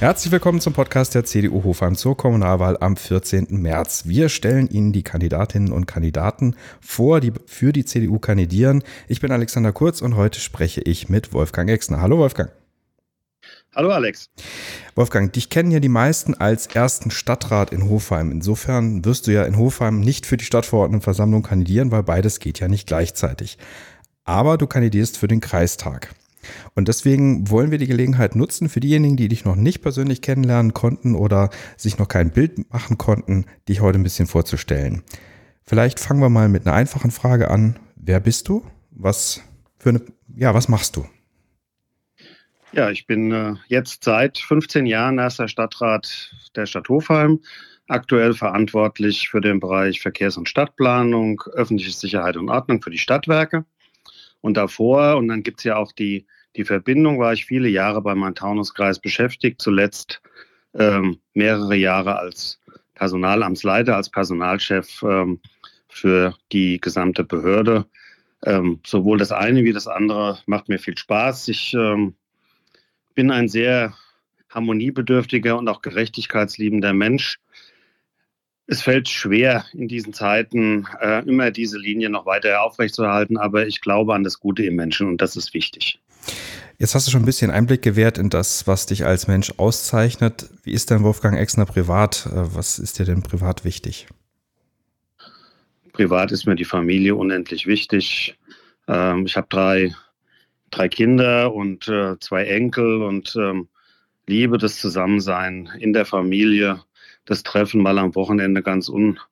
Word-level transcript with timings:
Herzlich 0.00 0.30
willkommen 0.30 0.60
zum 0.60 0.74
Podcast 0.74 1.16
der 1.16 1.24
CDU 1.24 1.64
Hofheim 1.64 1.96
zur 1.96 2.16
Kommunalwahl 2.16 2.76
am 2.78 2.96
14. 2.96 3.48
März. 3.50 4.04
Wir 4.06 4.28
stellen 4.28 4.68
Ihnen 4.68 4.92
die 4.92 5.02
Kandidatinnen 5.02 5.72
und 5.72 5.86
Kandidaten 5.86 6.54
vor, 6.80 7.18
die 7.18 7.32
für 7.46 7.72
die 7.72 7.84
CDU 7.84 8.20
kandidieren. 8.20 8.84
Ich 9.08 9.20
bin 9.20 9.32
Alexander 9.32 9.72
Kurz 9.72 10.00
und 10.00 10.14
heute 10.14 10.38
spreche 10.38 10.82
ich 10.82 11.08
mit 11.08 11.32
Wolfgang 11.32 11.68
Exner. 11.68 12.00
Hallo 12.00 12.16
Wolfgang. 12.18 12.52
Hallo 13.74 13.90
Alex. 13.90 14.30
Wolfgang, 14.94 15.32
dich 15.32 15.50
kennen 15.50 15.72
ja 15.72 15.80
die 15.80 15.88
meisten 15.88 16.34
als 16.34 16.68
ersten 16.68 17.10
Stadtrat 17.10 17.72
in 17.72 17.88
Hofheim. 17.88 18.30
Insofern 18.30 19.04
wirst 19.04 19.26
du 19.26 19.32
ja 19.32 19.42
in 19.42 19.58
Hofheim 19.58 19.98
nicht 19.98 20.26
für 20.26 20.36
die 20.36 20.44
Stadtverordnetenversammlung 20.44 21.42
kandidieren, 21.42 21.90
weil 21.90 22.04
beides 22.04 22.38
geht 22.38 22.60
ja 22.60 22.68
nicht 22.68 22.86
gleichzeitig. 22.86 23.58
Aber 24.22 24.58
du 24.58 24.68
kandidierst 24.68 25.18
für 25.18 25.26
den 25.26 25.40
Kreistag. 25.40 26.14
Und 26.74 26.88
deswegen 26.88 27.50
wollen 27.50 27.70
wir 27.70 27.78
die 27.78 27.86
Gelegenheit 27.86 28.36
nutzen 28.36 28.68
für 28.68 28.80
diejenigen, 28.80 29.16
die 29.16 29.28
dich 29.28 29.44
noch 29.44 29.56
nicht 29.56 29.82
persönlich 29.82 30.22
kennenlernen 30.22 30.74
konnten 30.74 31.14
oder 31.14 31.50
sich 31.76 31.98
noch 31.98 32.08
kein 32.08 32.30
Bild 32.30 32.72
machen 32.72 32.98
konnten, 32.98 33.46
dich 33.68 33.80
heute 33.80 33.98
ein 33.98 34.04
bisschen 34.04 34.26
vorzustellen. 34.26 35.02
Vielleicht 35.64 36.00
fangen 36.00 36.20
wir 36.20 36.30
mal 36.30 36.48
mit 36.48 36.66
einer 36.66 36.74
einfachen 36.74 37.10
Frage 37.10 37.50
an. 37.50 37.78
Wer 37.96 38.20
bist 38.20 38.48
du? 38.48 38.64
Was 38.90 39.42
für 39.78 39.90
eine, 39.90 40.02
ja, 40.36 40.54
was 40.54 40.68
machst 40.68 40.96
du? 40.96 41.06
Ja, 42.72 42.90
ich 42.90 43.06
bin 43.06 43.32
äh, 43.32 43.54
jetzt 43.68 44.04
seit 44.04 44.38
15 44.38 44.86
Jahren 44.86 45.18
erster 45.18 45.48
Stadtrat 45.48 46.34
der 46.54 46.66
Stadt 46.66 46.88
Hofheim, 46.88 47.40
aktuell 47.86 48.34
verantwortlich 48.34 49.30
für 49.30 49.40
den 49.40 49.58
Bereich 49.58 50.00
Verkehrs- 50.00 50.36
und 50.36 50.48
Stadtplanung, 50.48 51.42
öffentliche 51.54 51.92
Sicherheit 51.92 52.36
und 52.36 52.50
Ordnung 52.50 52.82
für 52.82 52.90
die 52.90 52.98
Stadtwerke. 52.98 53.64
Und 54.40 54.56
davor, 54.56 55.16
und 55.16 55.28
dann 55.28 55.42
gibt 55.42 55.60
es 55.60 55.64
ja 55.64 55.76
auch 55.76 55.92
die 55.92 56.26
die 56.58 56.64
Verbindung 56.64 57.20
war 57.20 57.32
ich 57.32 57.46
viele 57.46 57.68
Jahre 57.68 58.02
beim 58.02 58.18
Main-Taunus-Kreis 58.18 58.98
beschäftigt, 58.98 59.62
zuletzt 59.62 60.20
ähm, 60.74 61.18
mehrere 61.32 61.76
Jahre 61.76 62.18
als 62.18 62.60
Personalamtsleiter, 62.94 63.94
als 63.94 64.10
Personalchef 64.10 65.02
ähm, 65.04 65.40
für 65.88 66.36
die 66.50 66.80
gesamte 66.80 67.22
Behörde. 67.22 67.86
Ähm, 68.44 68.80
sowohl 68.84 69.18
das 69.18 69.30
eine 69.30 69.62
wie 69.62 69.72
das 69.72 69.86
andere 69.86 70.40
macht 70.46 70.68
mir 70.68 70.80
viel 70.80 70.98
Spaß. 70.98 71.46
Ich 71.46 71.74
ähm, 71.74 72.16
bin 73.14 73.30
ein 73.30 73.48
sehr 73.48 73.94
harmoniebedürftiger 74.50 75.56
und 75.56 75.68
auch 75.68 75.80
gerechtigkeitsliebender 75.80 76.92
Mensch. 76.92 77.38
Es 78.66 78.82
fällt 78.82 79.08
schwer 79.08 79.64
in 79.74 79.86
diesen 79.86 80.12
Zeiten 80.12 80.88
äh, 81.00 81.24
immer 81.24 81.52
diese 81.52 81.78
Linie 81.78 82.10
noch 82.10 82.26
weiter 82.26 82.62
aufrechtzuerhalten, 82.62 83.36
aber 83.36 83.68
ich 83.68 83.80
glaube 83.80 84.14
an 84.14 84.24
das 84.24 84.40
Gute 84.40 84.64
im 84.64 84.74
Menschen 84.74 85.06
und 85.06 85.22
das 85.22 85.36
ist 85.36 85.54
wichtig. 85.54 86.00
Jetzt 86.78 86.94
hast 86.94 87.08
du 87.08 87.10
schon 87.10 87.22
ein 87.22 87.26
bisschen 87.26 87.50
Einblick 87.50 87.82
gewährt 87.82 88.18
in 88.18 88.30
das, 88.30 88.68
was 88.68 88.86
dich 88.86 89.04
als 89.04 89.26
Mensch 89.26 89.54
auszeichnet. 89.56 90.48
Wie 90.62 90.70
ist 90.70 90.90
denn 90.90 91.02
Wolfgang 91.02 91.36
Exner 91.36 91.66
privat? 91.66 92.26
Äh, 92.26 92.54
was 92.54 92.78
ist 92.78 92.98
dir 92.98 93.04
denn 93.04 93.22
privat 93.22 93.64
wichtig? 93.64 94.06
Privat 95.92 96.30
ist 96.30 96.46
mir 96.46 96.54
die 96.54 96.64
Familie 96.64 97.16
unendlich 97.16 97.66
wichtig. 97.66 98.38
Ähm, 98.86 99.26
ich 99.26 99.36
habe 99.36 99.48
drei, 99.50 99.92
drei 100.70 100.88
Kinder 100.88 101.52
und 101.52 101.88
äh, 101.88 102.16
zwei 102.20 102.44
Enkel 102.44 103.02
und 103.02 103.34
ähm, 103.34 103.68
liebe 104.28 104.58
das 104.58 104.78
Zusammensein 104.78 105.68
in 105.80 105.92
der 105.92 106.06
Familie, 106.06 106.80
das 107.24 107.42
Treffen 107.42 107.82
mal 107.82 107.98
am 107.98 108.14
Wochenende 108.14 108.62
ganz 108.62 108.88
unabgesprochen, 108.88 109.28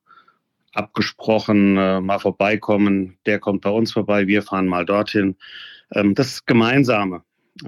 äh, 1.77 2.01
mal 2.01 2.19
vorbeikommen. 2.19 3.17
Der 3.25 3.39
kommt 3.39 3.61
bei 3.61 3.69
uns 3.69 3.91
vorbei, 3.93 4.27
wir 4.27 4.43
fahren 4.43 4.67
mal 4.67 4.85
dorthin 4.85 5.35
ähm, 5.93 6.15
das 6.15 6.45
Gemeinsame, 6.45 7.23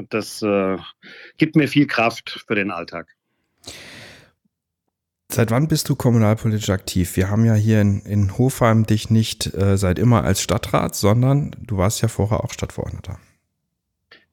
das 0.09 0.41
äh, 0.41 0.77
gibt 1.37 1.55
mir 1.55 1.67
viel 1.67 1.87
Kraft 1.87 2.43
für 2.47 2.55
den 2.55 2.71
Alltag. 2.71 3.15
Seit 5.31 5.51
wann 5.51 5.67
bist 5.67 5.87
du 5.89 5.95
kommunalpolitisch 5.95 6.71
aktiv? 6.71 7.15
Wir 7.15 7.29
haben 7.29 7.45
ja 7.45 7.53
hier 7.53 7.81
in, 7.81 8.01
in 8.01 8.37
Hofheim 8.37 8.85
dich 8.85 9.11
nicht 9.11 9.53
äh, 9.53 9.77
seit 9.77 9.99
immer 9.99 10.23
als 10.23 10.41
Stadtrat, 10.41 10.95
sondern 10.95 11.55
du 11.59 11.77
warst 11.77 12.01
ja 12.01 12.07
vorher 12.07 12.43
auch 12.43 12.51
Stadtverordneter. 12.51 13.19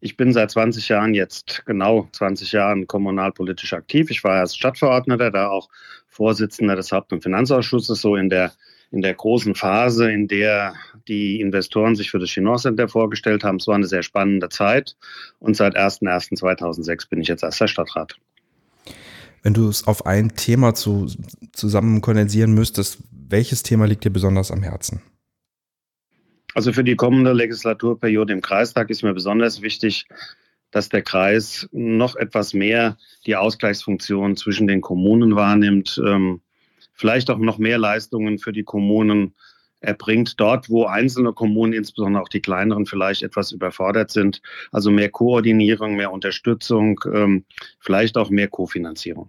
Ich 0.01 0.17
bin 0.17 0.33
seit 0.33 0.51
20 0.51 0.89
Jahren 0.89 1.15
jetzt, 1.15 1.65
genau 1.67 2.09
20 2.13 2.53
Jahren 2.53 2.87
kommunalpolitisch 2.87 3.73
aktiv. 3.73 4.11
Ich 4.11 4.23
war 4.25 4.37
erst 4.37 4.59
Stadtverordneter, 4.59 5.31
da 5.31 5.49
auch 5.49 5.69
Vorsitzender 6.09 6.77
des 6.77 6.93
Haupt- 6.93 7.13
und 7.13 7.23
Finanzausschusses, 7.23 8.01
so 8.01 8.17
in 8.17 8.29
der 8.29 8.53
in 8.91 9.03
der 9.03 9.15
großen 9.15 9.55
Phase, 9.55 10.11
in 10.11 10.29
der 10.29 10.75
die 11.09 11.41
Investoren 11.41 11.97
sich 11.97 12.11
für 12.11 12.19
das 12.19 12.31
Chinois 12.31 12.59
Center 12.59 12.89
vorgestellt 12.89 13.45
haben. 13.45 13.57
Es 13.57 13.67
war 13.67 13.75
eine 13.75 13.87
sehr 13.87 14.03
spannende 14.03 14.49
Zeit. 14.49 14.97
Und 15.39 15.57
seit 15.57 15.77
01.01.2006 15.77 17.09
bin 17.09 17.21
ich 17.21 17.29
jetzt 17.29 17.43
erster 17.43 17.69
Stadtrat. 17.69 18.17
Wenn 19.43 19.55
du 19.55 19.69
es 19.69 19.87
auf 19.87 20.07
ein 20.07 20.35
Thema 20.35 20.75
zu, 20.75 21.07
zusammen 21.53 22.01
kondensieren 22.01 22.53
müsstest, 22.53 22.99
welches 23.11 23.63
Thema 23.63 23.87
liegt 23.87 24.05
dir 24.05 24.11
besonders 24.11 24.51
am 24.51 24.63
Herzen? 24.63 25.03
Also 26.57 26.73
für 26.73 26.85
die 26.85 26.97
kommende 26.97 27.35
Legislaturperiode 27.35 28.33
im 28.33 28.41
Kreistag 28.41 28.89
ist 28.89 29.03
mir 29.03 29.13
besonders 29.13 29.61
wichtig, 29.61 30.07
dass 30.71 30.89
der 30.89 31.03
Kreis 31.03 31.69
noch 31.71 32.17
etwas 32.17 32.55
mehr 32.55 32.97
die 33.27 33.37
Ausgleichsfunktion 33.37 34.39
zwischen 34.39 34.67
den 34.67 34.81
Kommunen 34.81 35.37
wahrnimmt. 35.37 36.01
Ähm, 36.03 36.41
vielleicht 36.95 37.29
auch 37.29 37.37
noch 37.37 37.59
mehr 37.59 37.77
Leistungen 37.77 38.39
für 38.39 38.53
die 38.53 38.63
Kommunen 38.63 39.35
erbringt, 39.81 40.41
dort, 40.41 40.71
wo 40.71 40.87
einzelne 40.87 41.35
Kommunen, 41.35 41.75
insbesondere 41.75 42.23
auch 42.23 42.31
die 42.31 42.41
kleineren, 42.41 42.87
vielleicht 42.87 43.23
etwas 43.23 43.53
überfordert 43.53 44.11
sind. 44.11 44.41
Also 44.73 44.91
mehr 44.91 45.11
Koordinierung, 45.11 45.95
mehr 45.97 46.11
Unterstützung, 46.11 46.99
ähm, 47.13 47.45
vielleicht 47.81 48.17
auch 48.17 48.31
mehr 48.31 48.49
Kofinanzierung. 48.49 49.29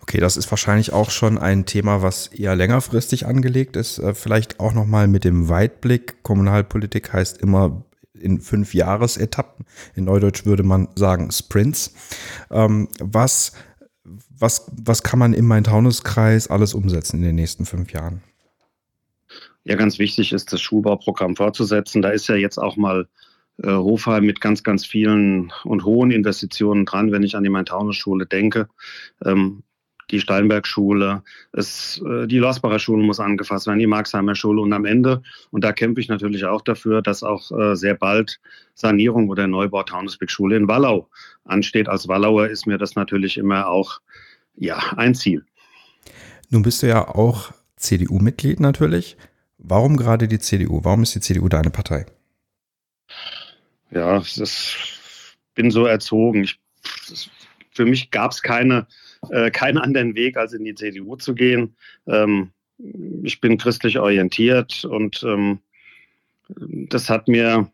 Okay, 0.00 0.18
das 0.18 0.36
ist 0.36 0.50
wahrscheinlich 0.50 0.92
auch 0.92 1.10
schon 1.10 1.38
ein 1.38 1.64
Thema, 1.64 2.02
was 2.02 2.28
eher 2.28 2.56
längerfristig 2.56 3.26
angelegt 3.26 3.76
ist. 3.76 3.98
Äh, 3.98 4.14
vielleicht 4.14 4.60
auch 4.60 4.72
nochmal 4.74 5.08
mit 5.08 5.24
dem 5.24 5.48
Weitblick. 5.48 6.22
Kommunalpolitik 6.22 7.12
heißt 7.12 7.38
immer 7.38 7.84
in 8.14 8.40
fünf 8.40 8.74
Jahresetappen. 8.74 9.66
In 9.94 10.04
Neudeutsch 10.04 10.44
würde 10.44 10.62
man 10.62 10.88
sagen 10.94 11.30
Sprints. 11.30 11.94
Ähm, 12.50 12.88
was 13.00 13.52
was, 14.04 14.70
was 14.72 15.02
kann 15.02 15.18
man 15.18 15.32
im 15.32 15.46
Main-Taunus-Kreis 15.46 16.48
alles 16.48 16.74
umsetzen 16.74 17.18
in 17.18 17.22
den 17.22 17.36
nächsten 17.36 17.64
fünf 17.64 17.92
Jahren? 17.92 18.22
Ja, 19.64 19.76
ganz 19.76 19.98
wichtig 19.98 20.32
ist, 20.32 20.52
das 20.52 20.60
Schulbauprogramm 20.60 21.36
fortzusetzen. 21.36 22.02
Da 22.02 22.10
ist 22.10 22.26
ja 22.26 22.34
jetzt 22.34 22.58
auch 22.58 22.76
mal 22.76 23.08
äh, 23.62 23.68
Hofheim 23.70 24.24
mit 24.24 24.40
ganz, 24.40 24.62
ganz 24.62 24.84
vielen 24.86 25.52
und 25.64 25.84
hohen 25.84 26.10
Investitionen 26.10 26.84
dran, 26.84 27.12
wenn 27.12 27.22
ich 27.22 27.36
an 27.36 27.44
die 27.44 27.50
Main-Taunus-Schule 27.50 28.26
denke. 28.26 28.68
Ähm, 29.24 29.62
die 30.10 30.20
Steinberg-Schule, 30.20 31.22
äh, 31.52 32.26
die 32.26 32.38
Losbacher 32.38 32.78
Schule 32.78 33.02
muss 33.02 33.18
angefasst 33.18 33.66
werden, 33.66 33.78
die 33.78 33.86
Marxheimer 33.86 34.34
Schule 34.34 34.60
und 34.60 34.72
am 34.72 34.84
Ende, 34.84 35.22
und 35.50 35.64
da 35.64 35.72
kämpfe 35.72 36.00
ich 36.00 36.08
natürlich 36.08 36.44
auch 36.44 36.60
dafür, 36.60 37.02
dass 37.02 37.22
auch 37.22 37.50
äh, 37.50 37.74
sehr 37.74 37.94
bald 37.94 38.40
Sanierung 38.74 39.28
oder 39.30 39.46
Neubau 39.46 39.82
Taunusbeck-Schule 39.82 40.56
in 40.56 40.68
Wallau 40.68 41.08
ansteht. 41.44 41.88
Als 41.88 42.08
Wallauer 42.08 42.48
ist 42.48 42.66
mir 42.66 42.78
das 42.78 42.94
natürlich 42.94 43.38
immer 43.38 43.68
auch 43.68 44.00
ja, 44.54 44.78
ein 44.96 45.14
Ziel. 45.14 45.44
Nun 46.50 46.62
bist 46.62 46.82
du 46.82 46.88
ja 46.88 47.08
auch 47.08 47.52
CDU-Mitglied 47.76 48.60
natürlich. 48.60 49.16
Warum 49.56 49.96
gerade 49.96 50.28
die 50.28 50.38
CDU? 50.38 50.80
Warum 50.84 51.02
ist 51.02 51.14
die 51.14 51.20
CDU 51.20 51.48
deine 51.48 51.70
Partei? 51.70 52.04
Ja, 53.92 54.22
das 54.36 55.36
bin 55.54 55.70
so 55.70 55.84
erzogen. 55.84 56.44
Ich, 56.44 56.58
das, 57.08 57.30
für 57.70 57.84
mich 57.84 58.10
gab 58.10 58.32
es 58.32 58.42
keine, 58.42 58.86
äh, 59.30 59.50
keinen 59.50 59.78
anderen 59.78 60.14
Weg, 60.14 60.36
als 60.36 60.54
in 60.54 60.64
die 60.64 60.74
CDU 60.74 61.16
zu 61.16 61.34
gehen. 61.34 61.76
Ähm, 62.06 62.52
ich 63.22 63.40
bin 63.40 63.58
christlich 63.58 63.98
orientiert 63.98 64.84
und 64.84 65.22
ähm, 65.24 65.60
das 66.48 67.10
hat 67.10 67.28
mir, 67.28 67.70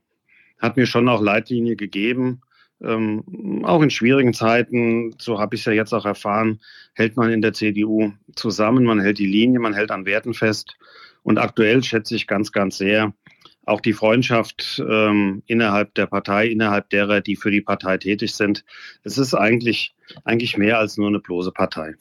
hat 0.58 0.76
mir 0.76 0.86
schon 0.86 1.08
auch 1.08 1.22
Leitlinie 1.22 1.76
gegeben. 1.76 2.42
Ähm, 2.80 3.64
auch 3.64 3.82
in 3.82 3.90
schwierigen 3.90 4.34
Zeiten, 4.34 5.14
so 5.18 5.40
habe 5.40 5.54
ich 5.54 5.62
es 5.62 5.66
ja 5.66 5.72
jetzt 5.72 5.92
auch 5.92 6.04
erfahren, 6.06 6.60
hält 6.94 7.16
man 7.16 7.30
in 7.30 7.42
der 7.42 7.52
CDU 7.52 8.12
zusammen, 8.36 8.84
man 8.84 9.00
hält 9.00 9.18
die 9.18 9.26
Linie, 9.26 9.58
man 9.60 9.74
hält 9.74 9.90
an 9.90 10.06
Werten 10.06 10.34
fest. 10.34 10.76
Und 11.22 11.38
aktuell 11.38 11.82
schätze 11.82 12.14
ich 12.14 12.26
ganz, 12.26 12.52
ganz 12.52 12.78
sehr 12.78 13.12
auch 13.68 13.80
die 13.80 13.92
Freundschaft 13.92 14.82
ähm, 14.88 15.42
innerhalb 15.46 15.94
der 15.94 16.06
Partei, 16.06 16.46
innerhalb 16.48 16.90
derer, 16.90 17.20
die 17.20 17.36
für 17.36 17.50
die 17.50 17.60
Partei 17.60 17.98
tätig 17.98 18.34
sind. 18.34 18.64
Es 19.04 19.18
ist 19.18 19.34
eigentlich, 19.34 19.94
eigentlich 20.24 20.56
mehr 20.56 20.78
als 20.78 20.96
nur 20.96 21.08
eine 21.08 21.20
bloße 21.20 21.52
Partei. 21.52 21.94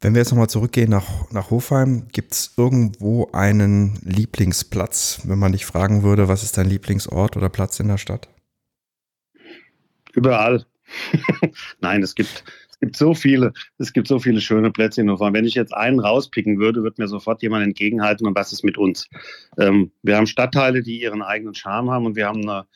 Wenn 0.00 0.14
wir 0.14 0.20
jetzt 0.20 0.30
nochmal 0.30 0.48
zurückgehen 0.48 0.90
nach, 0.90 1.30
nach 1.32 1.50
Hofheim, 1.50 2.06
gibt 2.12 2.32
es 2.32 2.54
irgendwo 2.56 3.30
einen 3.32 3.98
Lieblingsplatz, 4.04 5.22
wenn 5.24 5.40
man 5.40 5.52
dich 5.52 5.66
fragen 5.66 6.04
würde, 6.04 6.28
was 6.28 6.44
ist 6.44 6.56
dein 6.56 6.68
Lieblingsort 6.68 7.36
oder 7.36 7.48
Platz 7.48 7.80
in 7.80 7.88
der 7.88 7.98
Stadt? 7.98 8.28
Überall. 10.12 10.64
Nein, 11.80 12.02
es 12.02 12.14
gibt, 12.14 12.44
es 12.80 12.86
gibt 12.86 12.96
so 12.96 13.14
viele, 13.14 13.52
es 13.78 13.92
gibt 13.92 14.06
so 14.06 14.20
viele 14.20 14.40
schöne 14.40 14.70
Plätze 14.70 15.00
in 15.00 15.08
Hannover. 15.08 15.32
Wenn 15.32 15.44
ich 15.44 15.54
jetzt 15.54 15.74
einen 15.74 15.98
rauspicken 15.98 16.60
würde, 16.60 16.84
wird 16.84 16.98
mir 16.98 17.08
sofort 17.08 17.42
jemand 17.42 17.64
entgegenhalten 17.64 18.26
und 18.26 18.36
was 18.36 18.52
ist 18.52 18.62
mit 18.62 18.78
uns? 18.78 19.08
Ähm, 19.58 19.90
wir 20.02 20.16
haben 20.16 20.26
Stadtteile, 20.26 20.82
die 20.82 21.00
ihren 21.00 21.22
eigenen 21.22 21.54
Charme 21.54 21.90
haben 21.90 22.06
und 22.06 22.14
wir 22.14 22.26
haben 22.26 22.48
eine, 22.48 22.66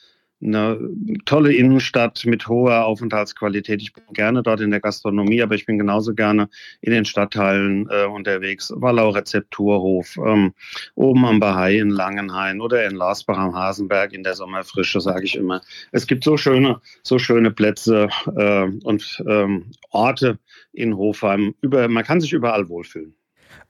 eine 0.42 0.78
tolle 1.24 1.52
Innenstadt 1.52 2.24
mit 2.26 2.48
hoher 2.48 2.84
Aufenthaltsqualität. 2.84 3.80
Ich 3.80 3.92
bin 3.92 4.04
gerne 4.12 4.42
dort 4.42 4.60
in 4.60 4.70
der 4.70 4.80
Gastronomie, 4.80 5.42
aber 5.42 5.54
ich 5.54 5.66
bin 5.66 5.78
genauso 5.78 6.14
gerne 6.14 6.48
in 6.80 6.92
den 6.92 7.04
Stadtteilen 7.04 7.88
äh, 7.90 8.06
unterwegs. 8.06 8.72
Wallau 8.74 9.10
Rezepturhof, 9.10 10.16
ähm, 10.16 10.52
oben 10.94 11.24
am 11.24 11.40
Bahai 11.40 11.78
in 11.78 11.90
Langenhain 11.90 12.60
oder 12.60 12.84
in 12.86 12.96
Larsbach 12.96 13.38
am 13.38 13.54
Hasenberg 13.54 14.12
in 14.12 14.24
der 14.24 14.34
Sommerfrische, 14.34 15.00
sage 15.00 15.24
ich 15.24 15.36
immer. 15.36 15.60
Es 15.92 16.06
gibt 16.06 16.24
so 16.24 16.36
schöne, 16.36 16.80
so 17.02 17.18
schöne 17.18 17.50
Plätze 17.50 18.08
äh, 18.36 18.68
und 18.84 19.22
ähm, 19.28 19.72
Orte 19.90 20.38
in 20.72 20.96
Hofheim. 20.96 21.54
Über, 21.60 21.88
man 21.88 22.04
kann 22.04 22.20
sich 22.20 22.32
überall 22.32 22.68
wohlfühlen. 22.68 23.14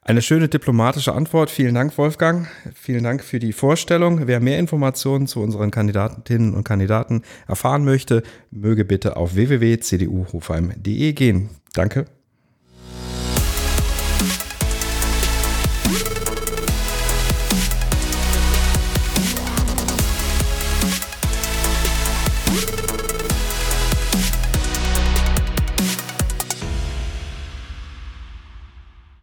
Eine 0.05 0.21
schöne 0.21 0.49
diplomatische 0.49 1.13
Antwort. 1.13 1.49
Vielen 1.49 1.75
Dank, 1.75 1.97
Wolfgang. 1.97 2.49
Vielen 2.75 3.05
Dank 3.05 3.23
für 3.23 3.39
die 3.39 3.53
Vorstellung. 3.53 4.27
Wer 4.27 4.41
mehr 4.41 4.59
Informationen 4.59 5.27
zu 5.27 5.41
unseren 5.41 5.71
Kandidatinnen 5.71 6.55
und 6.55 6.65
Kandidaten 6.65 7.23
erfahren 7.47 7.85
möchte, 7.85 8.23
möge 8.51 8.85
bitte 8.85 9.17
auf 9.17 9.35
www.cduhofheim.de 9.37 11.13
gehen. 11.13 11.51
Danke 11.73 12.07